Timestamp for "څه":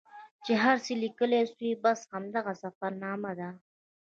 0.85-0.91